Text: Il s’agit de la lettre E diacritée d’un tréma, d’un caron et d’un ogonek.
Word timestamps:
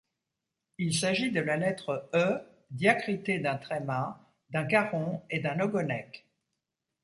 Il 0.79 0.95
s’agit 0.95 1.29
de 1.31 1.41
la 1.41 1.57
lettre 1.57 2.09
E 2.15 2.39
diacritée 2.71 3.37
d’un 3.37 3.57
tréma, 3.57 4.33
d’un 4.49 4.65
caron 4.65 5.21
et 5.29 5.39
d’un 5.41 5.59
ogonek. 5.59 6.25